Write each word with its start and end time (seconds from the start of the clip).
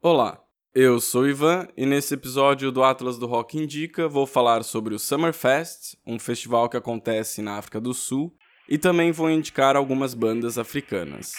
Olá, 0.00 0.40
eu 0.72 1.00
sou 1.00 1.26
Ivan 1.26 1.66
e 1.76 1.84
nesse 1.84 2.14
episódio 2.14 2.70
do 2.70 2.84
Atlas 2.84 3.18
do 3.18 3.26
Rock 3.26 3.58
Indica 3.58 4.06
vou 4.06 4.28
falar 4.28 4.62
sobre 4.62 4.94
o 4.94 4.98
Summerfest, 4.98 5.96
um 6.06 6.20
festival 6.20 6.68
que 6.68 6.76
acontece 6.76 7.42
na 7.42 7.58
África 7.58 7.80
do 7.80 7.92
Sul, 7.92 8.32
e 8.68 8.78
também 8.78 9.10
vou 9.10 9.28
indicar 9.28 9.74
algumas 9.74 10.14
bandas 10.14 10.56
africanas. 10.56 11.32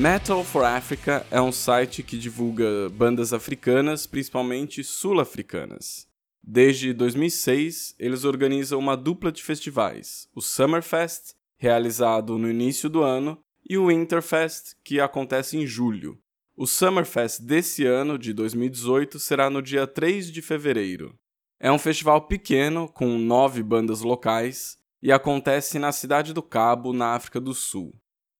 Metal 0.00 0.42
for 0.42 0.64
Africa 0.64 1.26
é 1.30 1.42
um 1.42 1.52
site 1.52 2.02
que 2.02 2.16
divulga 2.16 2.88
bandas 2.88 3.34
africanas, 3.34 4.06
principalmente 4.06 4.82
sul-africanas. 4.82 6.08
Desde 6.42 6.94
2006, 6.94 7.96
eles 7.98 8.24
organizam 8.24 8.78
uma 8.78 8.96
dupla 8.96 9.30
de 9.30 9.42
festivais: 9.42 10.26
o 10.34 10.40
Summerfest, 10.40 11.34
realizado 11.58 12.38
no 12.38 12.48
início 12.48 12.88
do 12.88 13.02
ano, 13.02 13.36
e 13.68 13.76
o 13.76 13.88
Winterfest, 13.88 14.74
que 14.82 14.98
acontece 14.98 15.58
em 15.58 15.66
julho. 15.66 16.18
O 16.56 16.66
Summerfest 16.66 17.42
desse 17.42 17.84
ano, 17.84 18.18
de 18.18 18.32
2018, 18.32 19.18
será 19.18 19.50
no 19.50 19.60
dia 19.60 19.86
3 19.86 20.32
de 20.32 20.40
fevereiro. 20.40 21.14
É 21.60 21.70
um 21.70 21.78
festival 21.78 22.22
pequeno, 22.22 22.88
com 22.88 23.18
nove 23.18 23.62
bandas 23.62 24.00
locais, 24.00 24.78
e 25.02 25.12
acontece 25.12 25.78
na 25.78 25.92
Cidade 25.92 26.32
do 26.32 26.42
Cabo, 26.42 26.94
na 26.94 27.08
África 27.14 27.38
do 27.38 27.52
Sul. 27.52 27.94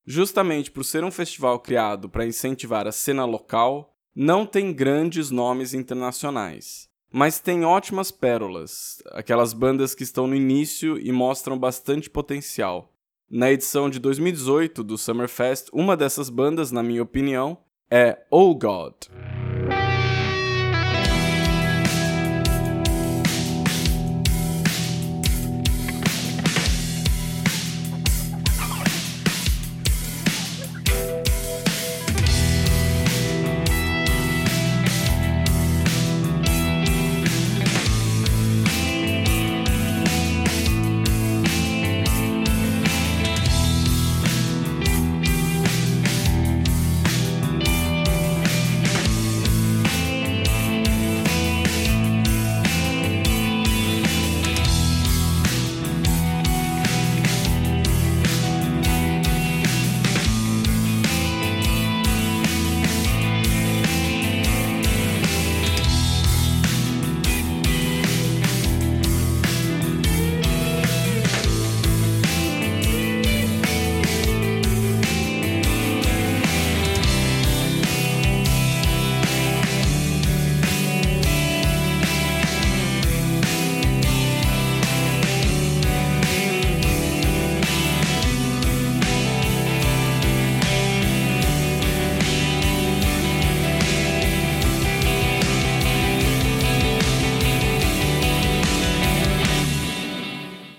Justamente 0.06 0.70
por 0.70 0.84
ser 0.84 1.04
um 1.04 1.10
festival 1.10 1.58
criado 1.60 2.08
para 2.08 2.26
incentivar 2.26 2.86
a 2.86 2.92
cena 2.92 3.24
local, 3.24 3.94
não 4.14 4.44
tem 4.44 4.72
grandes 4.72 5.30
nomes 5.30 5.74
internacionais. 5.74 6.88
Mas 7.12 7.40
tem 7.40 7.64
ótimas 7.64 8.10
pérolas, 8.10 9.02
aquelas 9.10 9.52
bandas 9.52 9.94
que 9.94 10.04
estão 10.04 10.26
no 10.26 10.34
início 10.34 10.98
e 10.98 11.10
mostram 11.10 11.58
bastante 11.58 12.08
potencial. 12.08 12.92
Na 13.28 13.50
edição 13.50 13.90
de 13.90 13.98
2018 13.98 14.82
do 14.82 14.96
Summerfest, 14.96 15.68
uma 15.72 15.96
dessas 15.96 16.30
bandas, 16.30 16.70
na 16.70 16.82
minha 16.82 17.02
opinião, 17.02 17.58
é 17.90 18.18
Oh 18.30 18.54
God. 18.54 18.94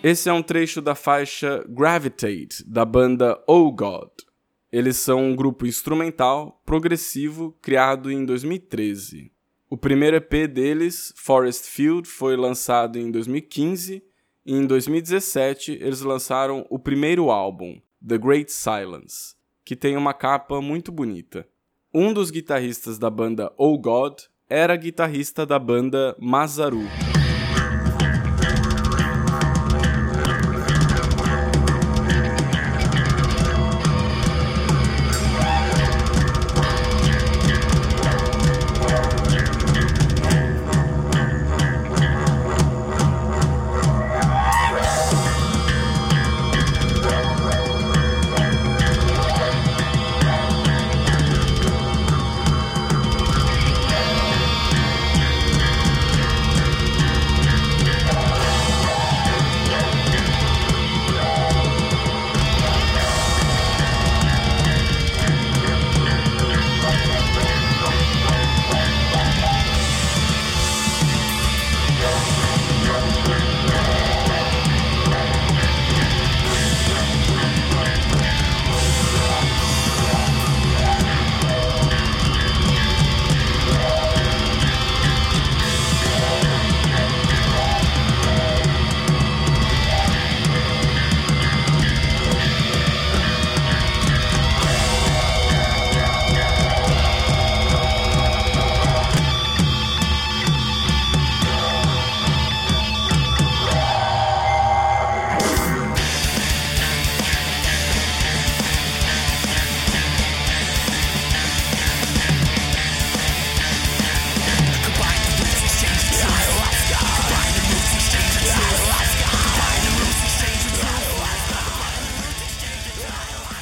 Esse 0.03 0.29
é 0.29 0.33
um 0.33 0.41
trecho 0.41 0.81
da 0.81 0.95
faixa 0.95 1.63
Gravitate, 1.69 2.67
da 2.67 2.83
banda 2.83 3.39
Oh 3.45 3.71
God. 3.71 4.09
Eles 4.71 4.97
são 4.97 5.23
um 5.23 5.35
grupo 5.35 5.67
instrumental 5.67 6.59
progressivo 6.65 7.55
criado 7.61 8.11
em 8.11 8.25
2013. 8.25 9.31
O 9.69 9.77
primeiro 9.77 10.17
EP 10.17 10.47
deles, 10.51 11.13
Forest 11.15 11.69
Field, 11.69 12.07
foi 12.09 12.35
lançado 12.35 12.97
em 12.97 13.11
2015 13.11 14.03
e 14.43 14.53
em 14.55 14.65
2017 14.65 15.73
eles 15.73 16.01
lançaram 16.01 16.65
o 16.67 16.79
primeiro 16.79 17.29
álbum, 17.29 17.79
The 18.05 18.17
Great 18.17 18.51
Silence, 18.51 19.35
que 19.63 19.75
tem 19.75 19.95
uma 19.95 20.15
capa 20.15 20.59
muito 20.59 20.91
bonita. 20.91 21.47
Um 21.93 22.11
dos 22.11 22.31
guitarristas 22.31 22.97
da 22.97 23.09
banda 23.11 23.53
Oh 23.55 23.77
God 23.77 24.19
era 24.49 24.75
guitarrista 24.75 25.45
da 25.45 25.59
banda 25.59 26.15
Mazaru. 26.19 26.87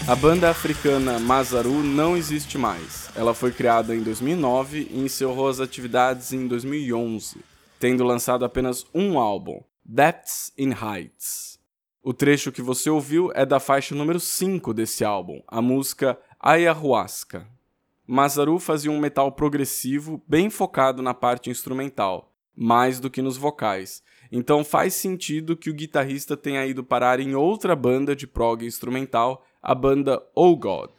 A 0.09 0.15
banda 0.15 0.49
africana 0.49 1.19
Mazaru 1.19 1.83
não 1.83 2.17
existe 2.17 2.57
mais. 2.57 3.11
Ela 3.15 3.35
foi 3.35 3.51
criada 3.51 3.95
em 3.95 4.01
2009 4.01 4.87
e 4.89 5.01
encerrou 5.01 5.47
as 5.47 5.59
atividades 5.59 6.33
em 6.33 6.47
2011, 6.47 7.37
tendo 7.79 8.03
lançado 8.03 8.43
apenas 8.43 8.87
um 8.91 9.19
álbum, 9.19 9.61
Depths 9.85 10.51
in 10.57 10.71
Heights. 10.71 11.59
O 12.01 12.11
trecho 12.11 12.51
que 12.51 12.59
você 12.59 12.89
ouviu 12.89 13.31
é 13.35 13.45
da 13.45 13.59
faixa 13.59 13.93
número 13.93 14.19
5 14.19 14.73
desse 14.73 15.05
álbum, 15.05 15.43
a 15.47 15.61
música 15.61 16.17
Ayahuasca. 16.39 17.45
Mazaru 18.07 18.57
fazia 18.57 18.89
um 18.89 18.99
metal 18.99 19.31
progressivo 19.33 20.23
bem 20.27 20.49
focado 20.49 21.03
na 21.03 21.13
parte 21.13 21.51
instrumental, 21.51 22.33
mais 22.55 22.99
do 22.99 23.11
que 23.11 23.21
nos 23.21 23.37
vocais. 23.37 24.01
Então 24.31 24.63
faz 24.63 24.95
sentido 24.95 25.55
que 25.55 25.69
o 25.69 25.73
guitarrista 25.73 26.35
tenha 26.35 26.65
ido 26.65 26.83
parar 26.83 27.19
em 27.19 27.35
outra 27.35 27.75
banda 27.75 28.15
de 28.15 28.25
prog 28.25 28.65
instrumental, 28.65 29.45
a 29.61 29.75
banda 29.75 30.21
Oh 30.33 30.55
God. 30.55 30.89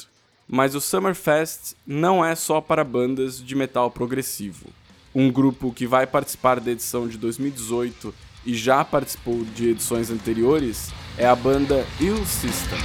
Mas 0.47 0.75
o 0.75 0.81
Summerfest 0.81 1.75
não 1.87 2.25
é 2.25 2.35
só 2.35 2.61
para 2.61 2.85
bandas 2.85 3.43
de 3.43 3.55
metal 3.55 3.91
progressivo. 3.91 4.67
Um 5.15 5.31
grupo 5.31 5.73
que 5.73 5.87
vai 5.87 6.07
participar 6.07 6.61
da 6.61 6.71
edição 6.71 7.09
de 7.09 7.17
2018 7.17 8.15
e 8.45 8.55
já 8.55 8.85
participou 8.85 9.45
de 9.45 9.69
edições 9.69 10.11
anteriores 10.11 10.93
é 11.17 11.27
a 11.27 11.37
banda 11.37 11.87
Ill 12.01 12.25
System. 12.27 12.79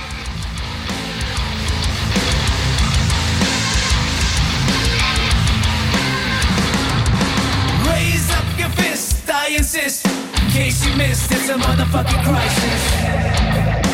Case 10.55 10.87
you 10.87 10.95
missed, 10.95 11.31
it's 11.33 11.49
a 11.49 11.57
motherfucking 11.57 12.23
crisis. 12.23 13.84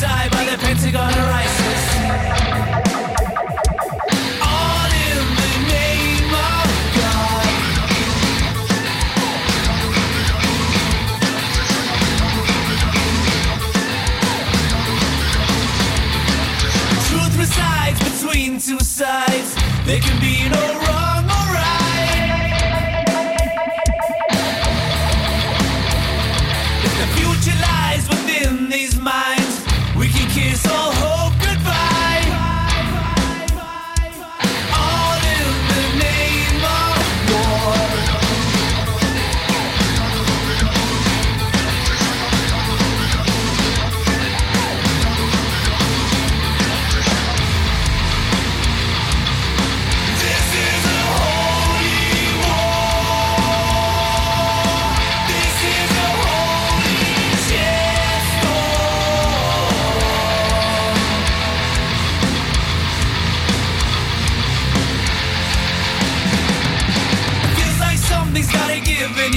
Die 0.00 0.35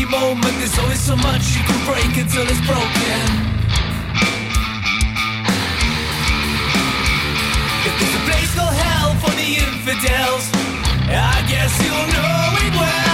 moment. 0.10 0.54
There's 0.58 0.78
only 0.80 0.96
so 0.96 1.16
much 1.16 1.56
you 1.56 1.64
can 1.64 1.80
break 1.86 2.18
until 2.18 2.44
it's 2.50 2.62
broken. 2.66 3.26
If 7.86 7.94
there's 8.00 8.16
a 8.16 8.24
place 8.30 8.52
called 8.56 8.76
hell 8.76 9.14
for 9.22 9.32
the 9.32 9.50
infidels, 9.66 10.50
I 11.10 11.46
guess 11.48 11.72
you'll 11.84 12.08
know 12.14 12.66
it 12.66 12.74
well. 12.80 13.09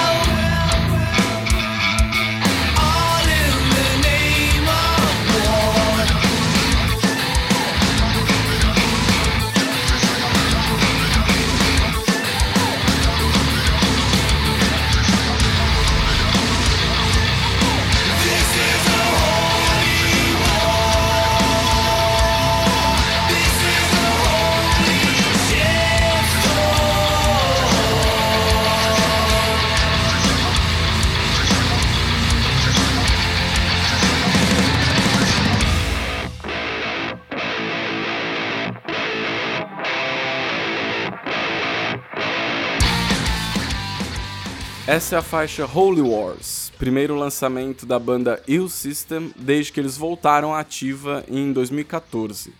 Essa 44.95 45.15
é 45.15 45.19
a 45.19 45.21
faixa 45.21 45.65
Holy 45.65 45.99
Wars, 45.99 46.71
primeiro 46.79 47.15
lançamento 47.15 47.85
da 47.85 47.99
banda 47.99 48.41
Ill 48.47 48.69
System 48.69 49.29
desde 49.35 49.73
que 49.73 49.79
eles 49.81 49.97
voltaram 49.97 50.55
à 50.55 50.61
ativa 50.61 51.21
em 51.27 51.51
2014. 51.51 52.53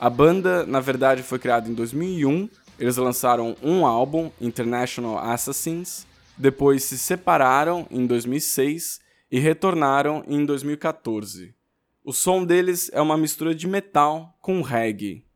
A 0.00 0.08
banda, 0.08 0.64
na 0.64 0.80
verdade, 0.80 1.22
foi 1.22 1.38
criada 1.38 1.68
em 1.68 1.74
2001, 1.74 2.48
eles 2.78 2.96
lançaram 2.96 3.54
um 3.62 3.84
álbum, 3.84 4.30
International 4.40 5.18
Assassins, 5.18 6.06
depois 6.34 6.82
se 6.82 6.96
separaram 6.96 7.86
em 7.90 8.06
2006 8.06 8.98
e 9.30 9.38
retornaram 9.38 10.24
em 10.26 10.46
2014. 10.46 11.54
O 12.02 12.14
som 12.14 12.42
deles 12.42 12.90
é 12.94 13.02
uma 13.02 13.18
mistura 13.18 13.54
de 13.54 13.68
metal 13.68 14.34
com 14.40 14.62
reggae. 14.62 15.26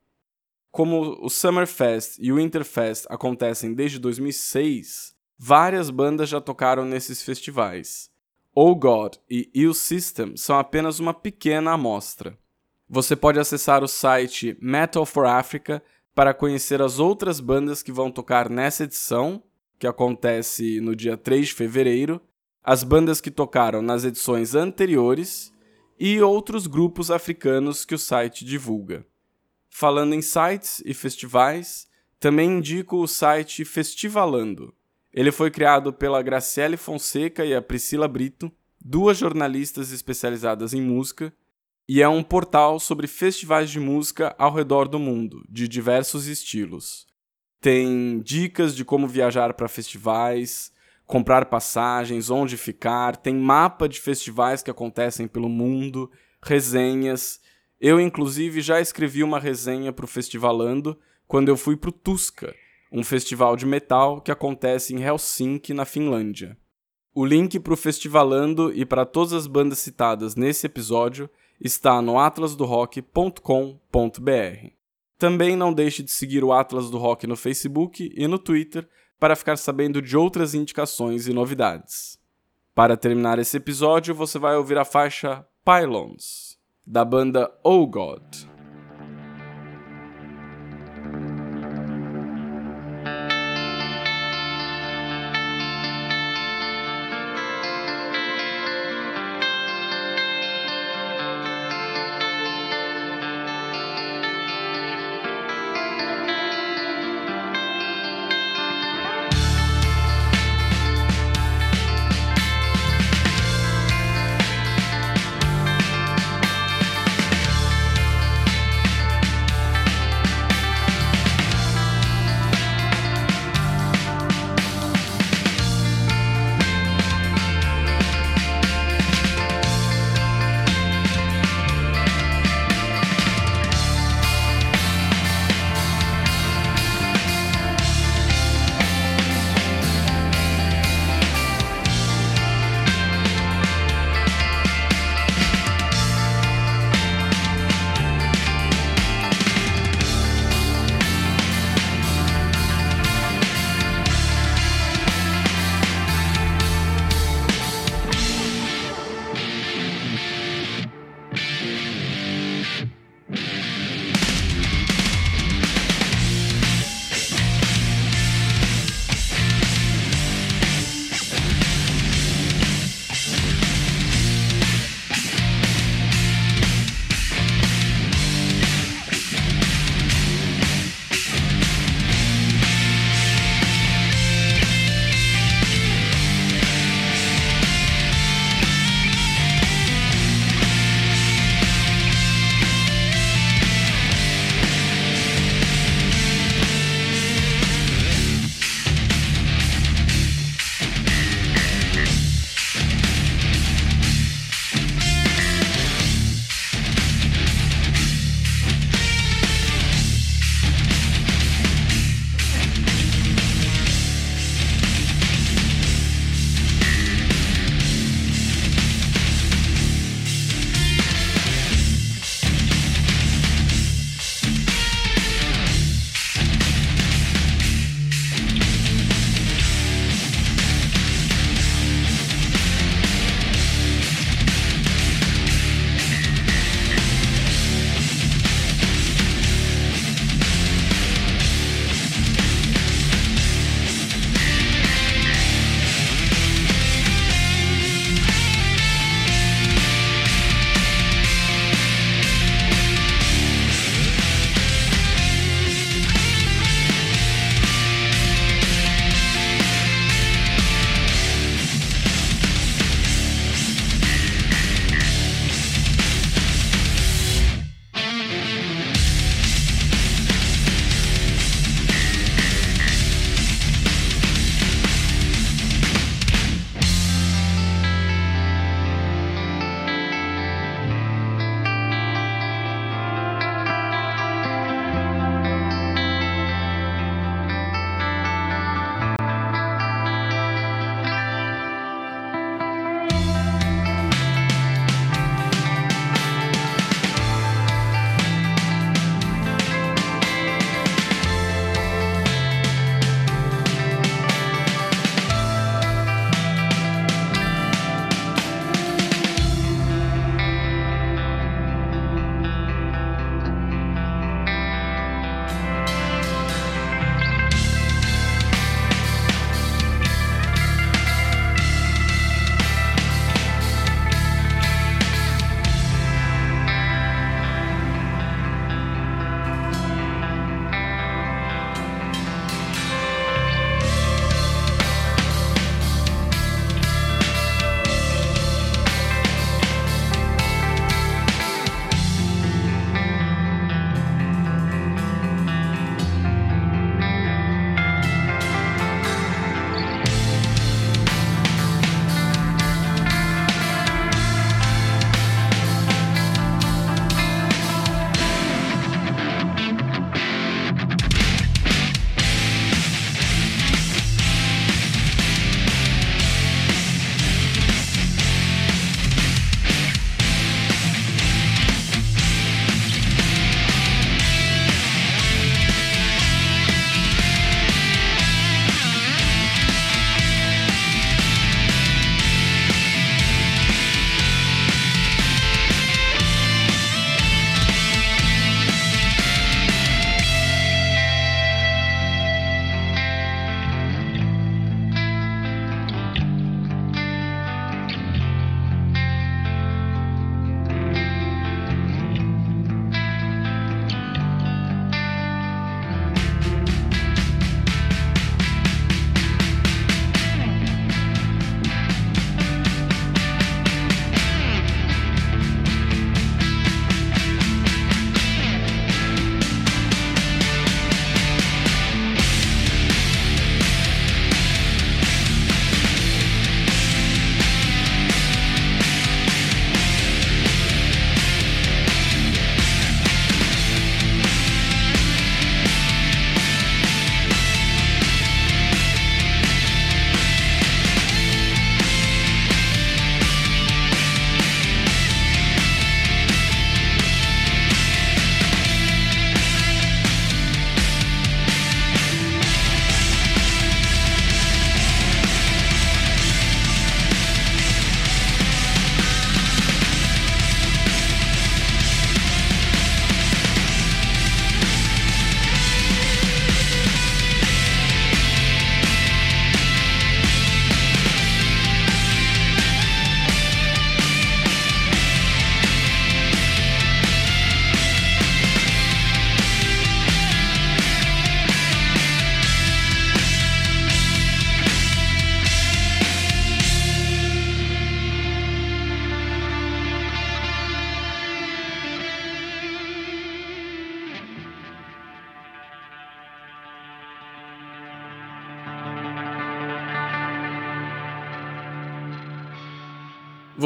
Como 0.70 1.18
o 1.20 1.28
Summerfest 1.28 2.16
e 2.18 2.32
o 2.32 2.36
Winterfest 2.36 3.04
acontecem 3.10 3.74
desde 3.74 3.98
2006, 3.98 5.15
várias 5.38 5.90
bandas 5.90 6.28
já 6.28 6.40
tocaram 6.40 6.84
nesses 6.84 7.22
festivais. 7.22 8.10
Oh 8.54 8.74
God 8.74 9.16
e 9.28 9.50
Ill 9.54 9.74
System 9.74 10.36
são 10.36 10.58
apenas 10.58 10.98
uma 10.98 11.12
pequena 11.12 11.72
amostra. 11.72 12.38
Você 12.88 13.14
pode 13.14 13.38
acessar 13.38 13.82
o 13.82 13.88
site 13.88 14.56
Metal 14.61 15.04
for 15.04 15.26
Africa 15.26 15.82
para 16.14 16.32
conhecer 16.32 16.80
as 16.80 16.99
outras 16.99 17.40
bandas 17.40 17.82
que 17.82 17.92
vão 17.92 18.11
tocar 18.11 18.49
nessa 18.49 18.84
edição, 18.84 19.42
que 19.78 19.87
acontece 19.87 20.80
no 20.80 20.96
dia 20.96 21.16
3 21.16 21.49
de 21.49 21.52
fevereiro, 21.52 22.20
as 22.64 22.82
bandas 22.82 23.20
que 23.20 23.30
tocaram 23.30 23.82
nas 23.82 24.04
edições 24.04 24.54
anteriores 24.54 25.52
e 25.99 26.20
outros 26.20 26.66
grupos 26.66 27.11
africanos 27.11 27.84
que 27.84 27.94
o 27.94 27.99
site 27.99 28.44
divulga. 28.44 29.04
Falando 29.68 30.14
em 30.14 30.22
sites 30.22 30.82
e 30.87 30.94
festivais, 30.94 31.87
também 32.18 32.58
indico 32.58 32.96
o 32.96 33.06
site 33.06 33.64
Festivalando. 33.64 34.75
Ele 35.16 35.32
foi 35.32 35.50
criado 35.50 35.94
pela 35.94 36.20
Graciele 36.20 36.76
Fonseca 36.76 37.42
e 37.42 37.54
a 37.54 37.62
Priscila 37.62 38.06
Brito, 38.06 38.52
duas 38.78 39.16
jornalistas 39.16 39.90
especializadas 39.90 40.75
em 40.75 40.82
música, 40.82 41.32
e 41.88 42.02
é 42.02 42.08
um 42.08 42.23
portal 42.23 42.78
sobre 42.78 43.06
festivais 43.06 43.70
de 43.70 43.80
música 43.80 44.35
ao 44.38 44.52
redor 44.52 44.87
do 44.87 44.99
mundo, 44.99 45.42
de 45.49 45.66
diversos 45.66 46.26
estilos. 46.26 47.06
Tem 47.62 48.20
dicas 48.20 48.76
de 48.76 48.85
como 48.85 49.08
viajar 49.08 49.54
para 49.54 49.68
festivais, 49.68 50.70
comprar 51.06 51.46
passagens, 51.46 52.28
onde 52.28 52.58
ficar, 52.58 53.16
tem 53.16 53.35
mapa 53.35 53.88
de 53.88 53.99
festivais 53.99 54.62
que 54.62 54.70
acontecem 54.70 55.26
pelo 55.26 55.49
mundo, 55.49 56.11
resenhas. 56.42 57.40
Eu, 57.80 57.99
inclusive, 57.99 58.61
já 58.61 58.82
escrevi 58.82 59.25
uma 59.25 59.40
resenha 59.40 59.94
para 59.94 60.04
o 60.04 60.08
Festivalando 60.08 60.99
quando 61.26 61.49
eu 61.49 61.56
fui 61.56 61.75
para 61.75 61.88
o 61.88 61.92
Tuska, 61.92 62.54
um 62.96 63.04
festival 63.04 63.54
de 63.56 63.66
metal 63.66 64.22
que 64.22 64.32
acontece 64.32 64.94
em 64.94 65.02
Helsinki, 65.02 65.74
na 65.74 65.84
Finlândia. 65.84 66.56
O 67.14 67.26
link 67.26 67.60
para 67.60 67.74
o 67.74 67.76
Festivalando 67.76 68.72
e 68.74 68.86
para 68.86 69.04
todas 69.04 69.34
as 69.34 69.46
bandas 69.46 69.80
citadas 69.80 70.34
nesse 70.34 70.64
episódio 70.64 71.28
está 71.60 72.00
no 72.00 72.18
atlasdorock.com.br. 72.18 74.70
Também 75.18 75.56
não 75.56 75.74
deixe 75.74 76.02
de 76.02 76.10
seguir 76.10 76.42
o 76.42 76.54
Atlas 76.54 76.88
do 76.88 76.96
Rock 76.96 77.26
no 77.26 77.36
Facebook 77.36 78.10
e 78.16 78.26
no 78.26 78.38
Twitter 78.38 78.88
para 79.20 79.36
ficar 79.36 79.58
sabendo 79.58 80.00
de 80.00 80.16
outras 80.16 80.54
indicações 80.54 81.28
e 81.28 81.34
novidades. 81.34 82.18
Para 82.74 82.96
terminar 82.96 83.38
esse 83.38 83.58
episódio, 83.58 84.14
você 84.14 84.38
vai 84.38 84.56
ouvir 84.56 84.78
a 84.78 84.86
faixa 84.86 85.46
Pylons, 85.62 86.58
da 86.86 87.04
banda 87.04 87.52
Oh 87.62 87.86
God. 87.86 88.55